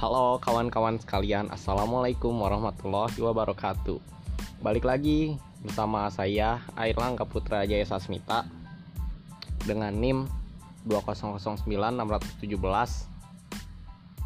[0.00, 4.00] Halo kawan-kawan sekalian, Assalamualaikum warahmatullahi wabarakatuh.
[4.64, 8.48] Balik lagi bersama saya Airlangga Putra Jaya Sasmita
[9.60, 10.24] Dengan NIM
[10.88, 11.68] 2009617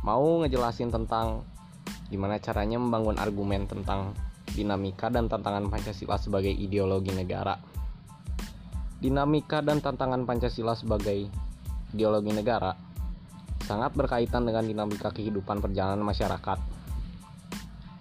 [0.06, 1.42] Mau ngejelasin tentang
[2.06, 4.14] gimana caranya membangun argumen tentang
[4.54, 7.58] dinamika dan tantangan Pancasila sebagai ideologi negara.
[9.02, 11.26] Dinamika dan tantangan Pancasila sebagai
[11.90, 12.93] ideologi negara
[13.64, 16.58] sangat berkaitan dengan dinamika kehidupan perjalanan masyarakat.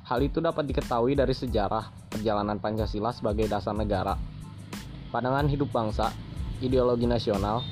[0.03, 4.19] Hal itu dapat diketahui dari sejarah perjalanan Pancasila sebagai dasar negara.
[5.09, 6.11] Pandangan hidup bangsa,
[6.59, 7.63] ideologi nasional,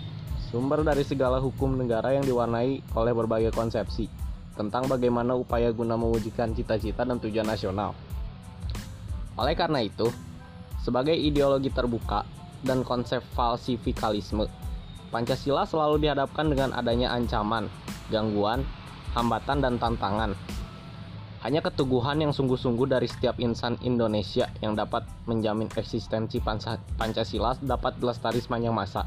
[0.49, 4.07] sumber dari segala hukum negara yang diwarnai oleh berbagai konsepsi
[4.55, 7.91] tentang bagaimana upaya guna mewujudkan cita-cita dan tujuan nasional.
[9.35, 10.07] Oleh karena itu,
[10.83, 12.23] sebagai ideologi terbuka
[12.63, 14.47] dan konsep falsifikalisme,
[15.11, 17.67] Pancasila selalu dihadapkan dengan adanya ancaman,
[18.07, 18.63] gangguan,
[19.11, 20.31] hambatan, dan tantangan.
[21.43, 26.39] Hanya keteguhan yang sungguh-sungguh dari setiap insan Indonesia yang dapat menjamin eksistensi
[26.95, 29.03] Pancasila dapat lestari sepanjang masa.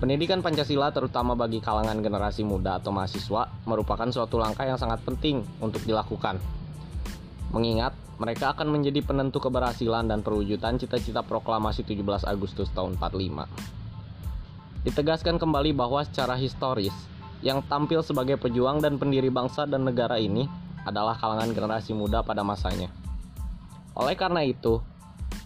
[0.00, 5.44] Pendidikan Pancasila terutama bagi kalangan generasi muda atau mahasiswa merupakan suatu langkah yang sangat penting
[5.60, 6.40] untuk dilakukan.
[7.52, 13.81] Mengingat mereka akan menjadi penentu keberhasilan dan perwujudan cita-cita proklamasi 17 Agustus tahun 45.
[14.82, 16.94] Ditegaskan kembali bahwa secara historis,
[17.42, 20.46] yang tampil sebagai pejuang dan pendiri bangsa dan negara ini
[20.82, 22.90] adalah kalangan generasi muda pada masanya.
[23.94, 24.82] Oleh karena itu,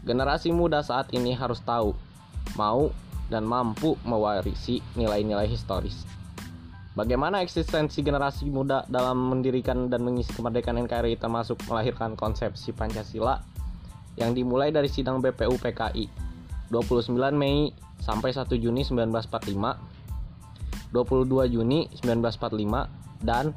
[0.09, 1.93] generasi muda saat ini harus tahu,
[2.57, 2.89] mau,
[3.29, 6.07] dan mampu mewarisi nilai-nilai historis.
[6.97, 13.45] Bagaimana eksistensi generasi muda dalam mendirikan dan mengisi kemerdekaan NKRI termasuk melahirkan konsepsi Pancasila
[14.17, 16.26] yang dimulai dari sidang BPU PKI
[16.71, 17.73] 29 Mei
[18.03, 19.79] sampai 1 Juni 1945,
[20.93, 22.91] 22 Juni 1945,
[23.23, 23.55] dan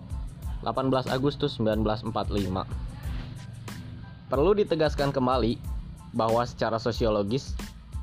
[0.64, 2.66] 18 Agustus 1945.
[4.30, 5.58] Perlu ditegaskan kembali
[6.14, 7.58] bahwa secara sosiologis,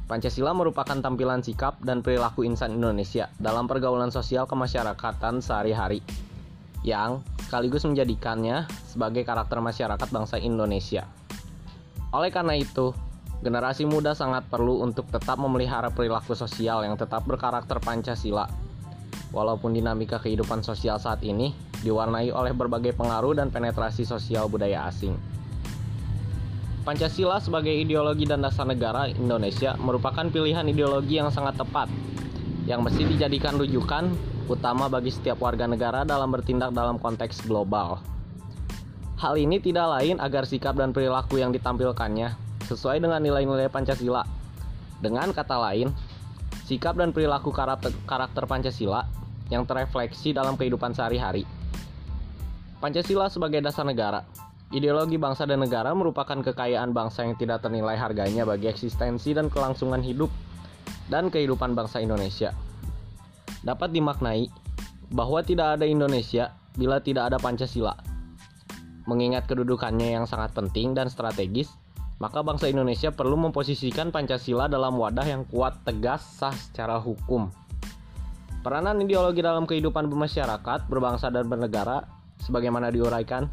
[0.06, 5.98] Pancasila merupakan tampilan sikap dan perilaku insan Indonesia dalam pergaulan sosial kemasyarakatan sehari-hari
[6.86, 11.10] yang sekaligus menjadikannya sebagai karakter masyarakat bangsa Indonesia.
[12.14, 12.94] Oleh karena itu,
[13.44, 18.48] Generasi muda sangat perlu untuk tetap memelihara perilaku sosial yang tetap berkarakter Pancasila.
[19.28, 21.52] Walaupun dinamika kehidupan sosial saat ini
[21.84, 25.12] diwarnai oleh berbagai pengaruh dan penetrasi sosial budaya asing.
[26.88, 31.90] Pancasila sebagai ideologi dan dasar negara Indonesia merupakan pilihan ideologi yang sangat tepat
[32.64, 34.14] yang mesti dijadikan rujukan
[34.46, 38.00] utama bagi setiap warga negara dalam bertindak dalam konteks global.
[39.18, 44.26] Hal ini tidak lain agar sikap dan perilaku yang ditampilkannya sesuai dengan nilai-nilai Pancasila.
[44.98, 45.94] Dengan kata lain,
[46.66, 49.06] sikap dan perilaku karakter, karakter Pancasila
[49.48, 51.46] yang terefleksi dalam kehidupan sehari-hari.
[52.82, 54.26] Pancasila sebagai dasar negara,
[54.74, 60.02] ideologi bangsa dan negara merupakan kekayaan bangsa yang tidak ternilai harganya bagi eksistensi dan kelangsungan
[60.02, 60.28] hidup
[61.06, 62.50] dan kehidupan bangsa Indonesia.
[63.62, 64.50] Dapat dimaknai
[65.14, 67.94] bahwa tidak ada Indonesia bila tidak ada Pancasila.
[69.06, 71.70] Mengingat kedudukannya yang sangat penting dan strategis,
[72.16, 77.52] maka bangsa Indonesia perlu memposisikan Pancasila dalam wadah yang kuat, tegas, sah secara hukum.
[78.64, 82.08] Peranan ideologi dalam kehidupan bermasyarakat, berbangsa dan bernegara
[82.42, 83.46] sebagaimana diuraikan.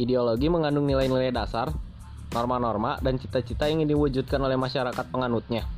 [0.00, 1.68] Ideologi mengandung nilai-nilai dasar,
[2.32, 5.68] norma-norma, dan cita-cita yang ingin diwujudkan oleh masyarakat penganutnya.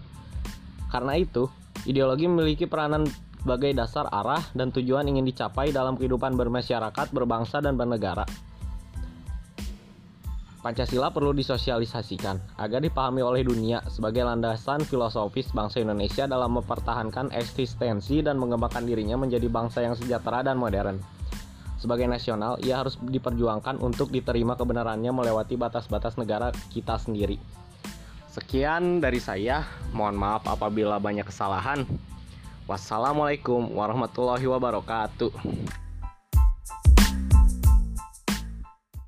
[0.89, 1.51] Karena itu,
[1.91, 3.05] ideologi memiliki peranan
[3.45, 8.25] sebagai dasar arah dan tujuan ingin dicapai dalam kehidupan bermasyarakat, berbangsa, dan bernegara.
[10.65, 18.25] Pancasila perlu disosialisasikan agar dipahami oleh dunia sebagai landasan filosofis bangsa Indonesia dalam mempertahankan eksistensi
[18.25, 21.05] dan mengembangkan dirinya menjadi bangsa yang sejahtera dan modern.
[21.77, 27.37] Sebagai nasional, ia harus diperjuangkan untuk diterima kebenarannya melewati batas-batas negara kita sendiri.
[28.33, 31.85] Sekian dari saya, mohon maaf apabila banyak kesalahan.
[32.65, 35.84] Wassalamualaikum warahmatullahi wabarakatuh.